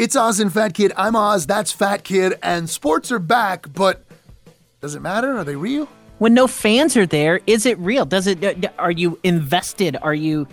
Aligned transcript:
It's 0.00 0.16
Oz 0.16 0.40
and 0.40 0.50
Fat 0.50 0.72
Kid. 0.72 0.94
I'm 0.96 1.14
Oz. 1.14 1.46
That's 1.46 1.72
Fat 1.72 2.04
Kid. 2.04 2.38
And 2.42 2.70
sports 2.70 3.12
are 3.12 3.18
back, 3.18 3.70
but 3.74 4.02
does 4.80 4.94
it 4.94 5.00
matter? 5.00 5.36
Are 5.36 5.44
they 5.44 5.56
real? 5.56 5.90
When 6.16 6.32
no 6.32 6.46
fans 6.46 6.96
are 6.96 7.04
there, 7.04 7.42
is 7.46 7.66
it 7.66 7.78
real? 7.78 8.06
Does 8.06 8.26
it? 8.26 8.42
Uh, 8.42 8.70
are 8.78 8.90
you 8.90 9.18
invested? 9.22 9.98
Are 10.00 10.14
you? 10.14 10.48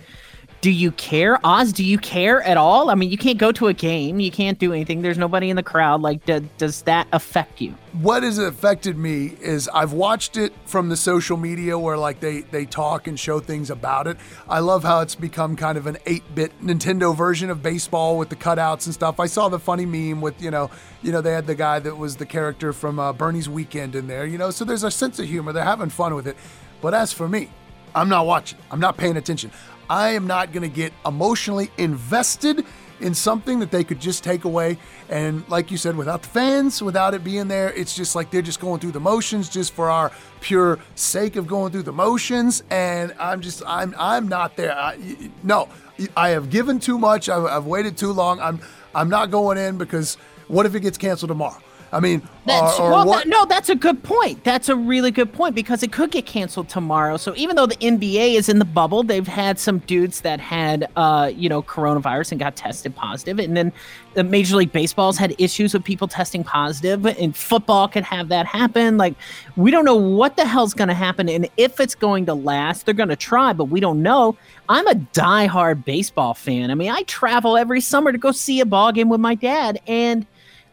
Do 0.60 0.70
you 0.70 0.90
care? 0.92 1.38
Oz 1.44 1.72
do 1.72 1.84
you 1.84 1.98
care 1.98 2.42
at 2.42 2.56
all? 2.56 2.90
I 2.90 2.94
mean 2.94 3.10
you 3.10 3.18
can't 3.18 3.38
go 3.38 3.52
to 3.52 3.68
a 3.68 3.74
game. 3.74 4.18
You 4.18 4.30
can't 4.30 4.58
do 4.58 4.72
anything. 4.72 5.02
There's 5.02 5.18
nobody 5.18 5.50
in 5.50 5.56
the 5.56 5.62
crowd. 5.62 6.02
Like 6.02 6.24
do, 6.26 6.40
does 6.58 6.82
that 6.82 7.06
affect 7.12 7.60
you? 7.60 7.74
What 7.92 8.22
has 8.22 8.38
affected 8.38 8.96
me 8.96 9.36
is 9.40 9.68
i've 9.72 9.92
watched 9.92 10.36
it 10.36 10.52
from 10.66 10.88
the 10.88 10.96
social 10.96 11.36
media 11.36 11.78
where 11.78 11.96
like 11.96 12.20
they 12.20 12.42
they 12.42 12.64
talk 12.64 13.06
and 13.06 13.18
show 13.18 13.38
things 13.38 13.70
about 13.70 14.06
it. 14.06 14.16
I 14.48 14.58
love 14.58 14.82
how 14.82 15.00
it's 15.00 15.14
become 15.14 15.54
kind 15.54 15.78
of 15.78 15.86
an 15.86 15.96
8-bit 16.06 16.60
nintendo 16.60 17.16
version 17.16 17.50
of 17.50 17.62
baseball 17.62 18.18
with 18.18 18.28
the 18.28 18.36
cutouts 18.36 18.86
and 18.86 18.94
stuff. 18.94 19.20
I 19.20 19.26
saw 19.26 19.48
the 19.48 19.58
funny 19.60 19.86
meme 19.86 20.20
with 20.20 20.42
you 20.42 20.50
know 20.50 20.70
you 21.02 21.12
know 21.12 21.20
they 21.20 21.32
had 21.32 21.46
the 21.46 21.54
guy 21.54 21.78
that 21.78 21.96
was 21.96 22.16
the 22.16 22.26
character 22.26 22.72
from 22.72 22.98
uh, 22.98 23.12
bernie's 23.12 23.48
weekend 23.48 23.94
in 23.94 24.06
there 24.08 24.26
you 24.26 24.38
know? 24.38 24.50
So 24.50 24.64
there's 24.64 24.84
a 24.84 24.90
sense 24.90 25.18
of 25.18 25.28
humor. 25.28 25.52
They're 25.52 25.64
having 25.64 25.90
fun 25.90 26.14
with 26.14 26.26
it. 26.26 26.36
But 26.80 26.94
as 26.94 27.12
for 27.12 27.28
me 27.28 27.50
I'm 27.94 28.08
not 28.08 28.26
watching. 28.26 28.58
I'm 28.70 28.80
not 28.80 28.96
paying 28.96 29.16
attention. 29.16 29.50
I 29.90 30.10
am 30.10 30.26
not 30.26 30.52
going 30.52 30.68
to 30.68 30.74
get 30.74 30.92
emotionally 31.06 31.70
invested 31.78 32.64
in 33.00 33.14
something 33.14 33.60
that 33.60 33.70
they 33.70 33.84
could 33.84 34.00
just 34.00 34.24
take 34.24 34.44
away. 34.44 34.78
And 35.08 35.48
like 35.48 35.70
you 35.70 35.76
said, 35.76 35.96
without 35.96 36.22
the 36.22 36.28
fans, 36.28 36.82
without 36.82 37.14
it 37.14 37.22
being 37.22 37.48
there, 37.48 37.72
it's 37.72 37.94
just 37.94 38.14
like 38.14 38.30
they're 38.30 38.42
just 38.42 38.60
going 38.60 38.80
through 38.80 38.92
the 38.92 39.00
motions 39.00 39.48
just 39.48 39.72
for 39.72 39.88
our 39.88 40.12
pure 40.40 40.78
sake 40.94 41.36
of 41.36 41.46
going 41.46 41.72
through 41.72 41.84
the 41.84 41.92
motions. 41.92 42.62
And 42.70 43.14
I'm 43.18 43.40
just, 43.40 43.62
I'm, 43.66 43.94
I'm 43.98 44.28
not 44.28 44.56
there. 44.56 44.76
I, 44.76 44.98
no, 45.42 45.68
I 46.16 46.30
have 46.30 46.50
given 46.50 46.78
too 46.80 46.98
much. 46.98 47.28
I've, 47.28 47.44
I've 47.44 47.66
waited 47.66 47.96
too 47.96 48.12
long. 48.12 48.40
I'm, 48.40 48.60
I'm 48.94 49.08
not 49.08 49.30
going 49.30 49.58
in 49.58 49.78
because 49.78 50.16
what 50.48 50.66
if 50.66 50.74
it 50.74 50.80
gets 50.80 50.98
canceled 50.98 51.28
tomorrow? 51.28 51.60
I 51.92 52.00
mean, 52.00 52.22
that's, 52.44 52.78
or, 52.78 52.88
or 52.88 52.90
well, 52.90 53.06
what? 53.06 53.28
no, 53.28 53.44
that's 53.44 53.68
a 53.68 53.74
good 53.74 54.02
point. 54.02 54.44
That's 54.44 54.68
a 54.68 54.76
really 54.76 55.10
good 55.10 55.32
point 55.32 55.54
because 55.54 55.82
it 55.82 55.92
could 55.92 56.10
get 56.10 56.26
canceled 56.26 56.68
tomorrow. 56.68 57.16
So 57.16 57.34
even 57.36 57.56
though 57.56 57.66
the 57.66 57.76
NBA 57.76 58.34
is 58.34 58.48
in 58.48 58.58
the 58.58 58.64
bubble, 58.64 59.02
they've 59.02 59.26
had 59.26 59.58
some 59.58 59.78
dudes 59.80 60.22
that 60.22 60.40
had, 60.40 60.88
uh, 60.96 61.30
you 61.34 61.48
know, 61.48 61.62
coronavirus 61.62 62.32
and 62.32 62.40
got 62.40 62.56
tested 62.56 62.94
positive, 62.94 63.38
and 63.38 63.56
then 63.56 63.72
the 64.14 64.24
Major 64.24 64.56
League 64.56 64.72
Baseball's 64.72 65.16
had 65.16 65.34
issues 65.38 65.74
with 65.74 65.84
people 65.84 66.08
testing 66.08 66.42
positive, 66.44 67.06
and 67.06 67.36
football 67.36 67.88
could 67.88 68.04
have 68.04 68.28
that 68.28 68.46
happen. 68.46 68.96
Like, 68.96 69.14
we 69.56 69.70
don't 69.70 69.84
know 69.84 69.96
what 69.96 70.36
the 70.36 70.46
hell's 70.46 70.74
going 70.74 70.88
to 70.88 70.94
happen, 70.94 71.28
and 71.28 71.48
if 71.56 71.80
it's 71.80 71.94
going 71.94 72.26
to 72.26 72.34
last. 72.34 72.78
They're 72.84 72.94
going 72.94 73.08
to 73.10 73.16
try, 73.16 73.52
but 73.52 73.64
we 73.66 73.80
don't 73.80 74.02
know. 74.02 74.36
I'm 74.68 74.86
a 74.86 74.94
diehard 74.94 75.84
baseball 75.84 76.34
fan. 76.34 76.70
I 76.70 76.74
mean, 76.74 76.90
I 76.90 77.02
travel 77.02 77.56
every 77.56 77.80
summer 77.80 78.12
to 78.12 78.18
go 78.18 78.32
see 78.32 78.60
a 78.60 78.66
ball 78.66 78.92
game 78.92 79.08
with 79.08 79.20
my 79.20 79.34
dad, 79.34 79.80
and 79.86 80.26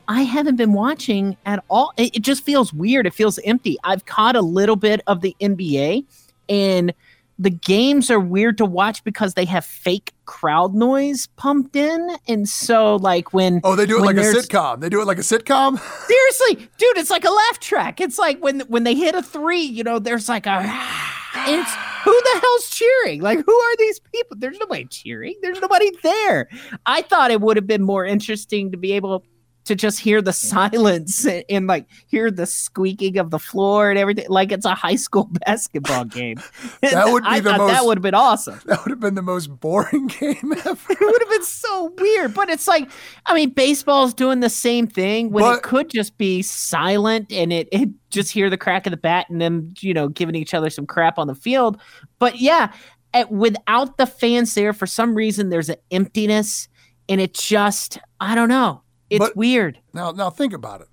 I 0.07 0.23
haven't 0.23 0.55
been 0.55 0.73
watching 0.73 1.37
at 1.45 1.63
all. 1.69 1.93
It, 1.97 2.15
it, 2.17 2.21
just 2.21 2.43
feels 2.43 2.73
weird. 2.73 3.07
It 3.07 3.13
feels 3.13 3.39
empty. 3.39 3.77
I've 3.83 4.05
caught 4.05 4.35
a 4.35 4.41
little 4.41 4.75
bit 4.75 5.01
of 5.07 5.21
the 5.21 5.35
NBA, 5.41 6.05
and 6.49 6.93
the 7.37 7.49
games 7.49 8.09
are 8.09 8.19
weird 8.19 8.57
to 8.59 8.65
watch 8.65 9.03
because 9.03 9.33
they 9.33 9.45
have 9.45 9.65
fake 9.65 10.13
crowd 10.25 10.73
noise 10.73 11.27
pumped 11.35 11.75
in. 11.75 12.15
And 12.27 12.47
so, 12.47 12.97
like, 12.97 13.33
when. 13.33 13.61
Oh, 13.63 13.75
they 13.75 13.85
do 13.85 13.97
it 13.97 14.05
like 14.05 14.17
a 14.17 14.21
sitcom. 14.21 14.79
They 14.79 14.89
do 14.89 15.01
it 15.01 15.05
like 15.05 15.17
a 15.17 15.21
sitcom? 15.21 15.79
Seriously, 16.07 16.69
dude, 16.77 16.97
it's 16.97 17.09
like 17.09 17.25
a 17.25 17.31
laugh 17.31 17.59
track. 17.59 17.99
It's 17.99 18.17
like 18.17 18.41
when, 18.41 18.61
when 18.61 18.83
they 18.83 18.95
hit 18.95 19.15
a 19.15 19.21
three, 19.21 19.61
you 19.63 19.83
know, 19.83 19.99
there's 19.99 20.29
like 20.29 20.45
a. 20.45 20.61
it's 21.47 21.71
who 22.03 22.11
the 22.11 22.39
hell's 22.39 22.69
cheering? 22.69 23.21
Like, 23.21 23.43
who 23.43 23.53
are 23.53 23.77
these 23.77 23.99
people? 23.99 24.37
There's 24.37 24.59
nobody 24.59 24.85
cheering. 24.85 25.35
There's 25.41 25.59
nobody 25.59 25.91
there. 26.03 26.47
I 26.85 27.01
thought 27.01 27.31
it 27.31 27.41
would 27.41 27.57
have 27.57 27.67
been 27.67 27.83
more 27.83 28.05
interesting 28.05 28.71
to 28.71 28.77
be 28.77 28.93
able 28.93 29.25
to 29.65 29.75
just 29.75 29.99
hear 29.99 30.21
the 30.21 30.33
silence 30.45 31.25
and, 31.25 31.43
and, 31.49 31.67
like 31.67 31.87
hear 32.07 32.31
the 32.31 32.45
squeaking 32.45 33.17
of 33.17 33.31
the 33.31 33.39
floor 33.39 33.89
and 33.89 33.99
everything 33.99 34.25
like 34.29 34.51
it's 34.51 34.65
a 34.65 34.75
high 34.75 34.95
school 34.95 35.29
basketball 35.45 36.05
game. 36.05 36.39
that 36.81 37.11
would 37.11 37.23
be 37.23 37.29
I 37.29 37.39
the 37.39 37.57
most. 37.57 37.71
That 37.71 37.85
would 37.85 37.97
have 37.97 38.03
been 38.03 38.15
awesome. 38.15 38.59
That 38.65 38.83
would 38.83 38.91
have 38.91 38.99
been 38.99 39.15
the 39.15 39.21
most 39.21 39.47
boring 39.47 40.07
game 40.07 40.53
ever. 40.65 40.91
it 40.91 40.99
would 40.99 41.21
have 41.21 41.29
been 41.29 41.43
so 41.43 41.93
weird. 41.97 42.33
But 42.33 42.49
it's 42.49 42.67
like, 42.67 42.89
I 43.25 43.33
mean, 43.33 43.51
baseball's 43.51 44.13
doing 44.13 44.39
the 44.39 44.49
same 44.49 44.87
thing 44.87 45.31
when 45.31 45.43
but, 45.43 45.57
it 45.57 45.63
could 45.63 45.89
just 45.89 46.17
be 46.17 46.41
silent 46.41 47.31
and 47.31 47.53
it, 47.53 47.67
it 47.71 47.89
just 48.09 48.31
hear 48.31 48.49
the 48.49 48.57
crack 48.57 48.85
of 48.87 48.91
the 48.91 48.97
bat 48.97 49.27
and 49.29 49.41
them, 49.41 49.73
you 49.79 49.93
know, 49.93 50.07
giving 50.07 50.35
each 50.35 50.53
other 50.53 50.69
some 50.69 50.85
crap 50.85 51.19
on 51.19 51.27
the 51.27 51.35
field. 51.35 51.79
But 52.19 52.39
yeah, 52.39 52.73
at, 53.13 53.31
without 53.31 53.97
the 53.97 54.07
fans 54.07 54.53
there, 54.55 54.73
for 54.73 54.87
some 54.87 55.15
reason, 55.15 55.49
there's 55.49 55.69
an 55.69 55.77
emptiness 55.91 56.67
and 57.07 57.21
it 57.21 57.33
just, 57.33 57.99
I 58.19 58.35
don't 58.35 58.49
know 58.49 58.81
it's 59.09 59.19
but 59.19 59.35
weird. 59.35 59.79
Now, 59.93 60.11
now 60.11 60.29
think 60.29 60.53
about 60.53 60.81
it. 60.81 60.87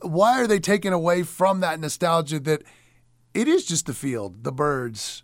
Why 0.00 0.40
are 0.40 0.46
they 0.46 0.58
taking 0.58 0.92
away 0.92 1.22
from 1.22 1.60
that 1.60 1.80
nostalgia 1.80 2.38
that 2.40 2.62
it 3.34 3.48
is 3.48 3.64
just 3.64 3.86
the 3.86 3.94
field, 3.94 4.44
the 4.44 4.52
birds, 4.52 5.22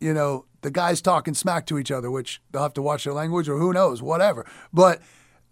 you 0.00 0.12
know, 0.12 0.46
the 0.62 0.70
guys 0.70 1.00
talking 1.00 1.34
smack 1.34 1.66
to 1.66 1.78
each 1.78 1.90
other, 1.90 2.10
which 2.10 2.40
they'll 2.50 2.62
have 2.62 2.74
to 2.74 2.82
watch 2.82 3.04
their 3.04 3.12
language 3.12 3.48
or 3.48 3.58
who 3.58 3.72
knows, 3.72 4.02
whatever. 4.02 4.44
But 4.72 5.00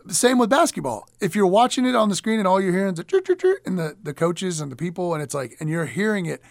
same 0.09 0.39
with 0.39 0.51
basketball. 0.51 1.09
If 1.21 1.35
you're 1.35 1.47
watching 1.47 1.87
it 1.87 1.95
on 1.95 2.09
the 2.09 2.17
screen 2.17 2.39
and 2.39 2.47
all 2.49 2.61
you're 2.61 2.73
hearing 2.73 2.95
is 2.95 2.99
the 2.99 3.59
and 3.65 3.79
the, 3.79 3.97
the 4.03 4.15
coaches 4.15 4.61
and 4.61 4.71
the 4.71 4.77
people, 4.77 5.15
and 5.15 5.23
it's 5.23 5.35
like, 5.35 5.57
and 5.61 5.69
you're 5.69 5.87
hearing 5.87 6.27
it, 6.27 6.43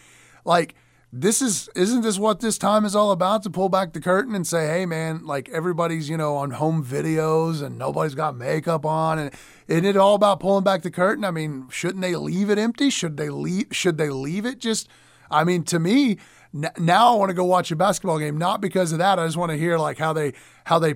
like 0.45 0.75
this 1.11 1.41
is 1.41 1.69
isn't 1.75 2.01
this 2.01 2.19
what 2.19 2.39
this 2.39 2.57
time 2.57 2.83
is 2.83 2.95
all 2.95 3.11
about? 3.11 3.43
To 3.43 3.49
pull 3.49 3.69
back 3.69 3.93
the 3.93 4.01
curtain 4.01 4.35
and 4.35 4.45
say 4.45 4.67
hey 4.67 4.85
man 4.85 5.25
like 5.25 5.47
everybody's 5.49 6.09
you 6.09 6.17
know 6.17 6.35
on 6.35 6.51
home 6.51 6.83
videos 6.83 7.61
and 7.61 7.77
nobody's 7.77 8.15
got 8.15 8.35
makeup 8.35 8.85
on. 8.85 9.19
And 9.19 9.33
isn't 9.67 9.85
it 9.85 9.97
all 9.97 10.15
about 10.15 10.39
pulling 10.39 10.63
back 10.63 10.81
the 10.81 10.91
curtain. 10.91 11.23
I 11.23 11.31
mean 11.31 11.67
shouldn't 11.69 12.01
they 12.01 12.15
leave 12.15 12.49
it 12.49 12.57
empty? 12.57 12.89
Should 12.89 13.17
they 13.17 13.29
leave 13.29 13.67
should 13.71 13.97
they 13.97 14.09
leave 14.09 14.45
it? 14.45 14.59
Just 14.59 14.89
i 15.31 15.43
mean 15.43 15.63
to 15.63 15.79
me 15.79 16.17
n- 16.53 16.71
now 16.77 17.13
i 17.13 17.17
want 17.17 17.29
to 17.29 17.33
go 17.33 17.45
watch 17.45 17.71
a 17.71 17.75
basketball 17.75 18.19
game 18.19 18.37
not 18.37 18.59
because 18.59 18.91
of 18.91 18.97
that. 18.99 19.17
I 19.19 19.25
just 19.25 19.37
want 19.37 19.51
to 19.51 19.57
hear 19.57 19.77
like 19.77 19.97
how 19.97 20.11
they 20.11 20.33
how 20.65 20.79
they 20.79 20.95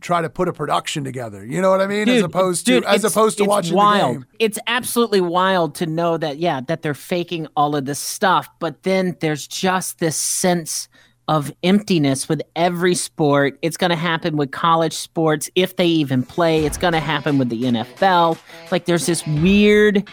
try 0.00 0.22
to 0.22 0.30
put 0.30 0.48
a 0.48 0.52
production 0.52 1.04
together. 1.04 1.44
You 1.44 1.60
know 1.60 1.70
what 1.70 1.80
I 1.80 1.86
mean? 1.86 2.06
Dude, 2.06 2.16
as 2.16 2.22
opposed 2.22 2.66
to 2.66 2.84
as 2.84 3.04
opposed 3.04 3.38
to 3.38 3.44
watching 3.44 3.74
wild. 3.74 4.16
the 4.16 4.18
game. 4.20 4.26
It's 4.38 4.58
absolutely 4.66 5.20
wild 5.20 5.74
to 5.76 5.86
know 5.86 6.16
that 6.16 6.38
yeah, 6.38 6.60
that 6.62 6.82
they're 6.82 6.94
faking 6.94 7.48
all 7.56 7.74
of 7.76 7.84
this 7.84 7.98
stuff, 7.98 8.48
but 8.58 8.82
then 8.84 9.16
there's 9.20 9.46
just 9.46 9.98
this 9.98 10.16
sense 10.16 10.88
of 11.28 11.52
emptiness 11.62 12.28
with 12.28 12.42
every 12.56 12.94
sport. 12.94 13.56
It's 13.62 13.76
going 13.76 13.90
to 13.90 13.96
happen 13.96 14.36
with 14.36 14.50
college 14.50 14.94
sports 14.94 15.48
if 15.54 15.76
they 15.76 15.86
even 15.86 16.24
play. 16.24 16.64
It's 16.64 16.76
going 16.76 16.92
to 16.92 17.00
happen 17.00 17.38
with 17.38 17.50
the 17.50 17.62
NFL. 17.62 18.36
Like 18.72 18.86
there's 18.86 19.06
this 19.06 19.24
weird 19.26 20.08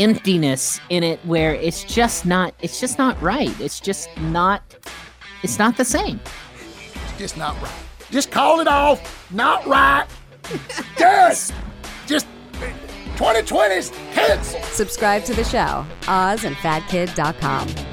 emptiness 0.00 0.80
in 0.88 1.04
it 1.04 1.20
where 1.24 1.54
it's 1.54 1.84
just 1.84 2.26
not 2.26 2.54
it's 2.60 2.80
just 2.80 2.98
not 2.98 3.20
right. 3.22 3.58
It's 3.60 3.80
just 3.80 4.08
not 4.18 4.62
it's 5.42 5.58
not 5.58 5.76
the 5.76 5.84
same. 5.84 6.18
It's 6.94 7.18
just 7.18 7.36
not 7.36 7.60
right. 7.62 7.89
Just 8.10 8.30
call 8.30 8.60
it 8.60 8.68
off. 8.68 9.30
Not 9.30 9.66
right. 9.66 10.06
Just, 10.98 11.54
just 12.06 12.26
2020's 13.16 13.90
cancel. 14.12 14.62
Subscribe 14.62 15.24
to 15.24 15.34
the 15.34 15.44
show, 15.44 15.86
ozandfatkid.com. 16.02 17.89